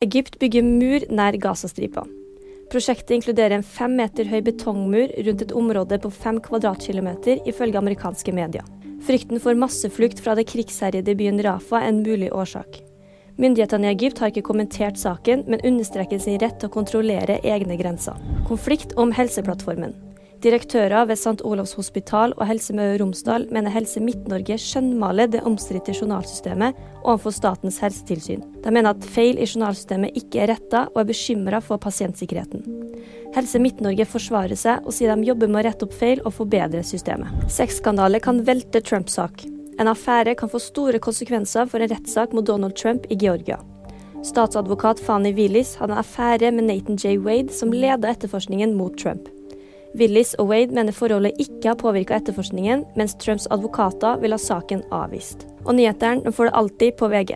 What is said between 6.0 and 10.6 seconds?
på fem kvadratkilometer, ifølge amerikanske medier. Frykten for masseflukt fra det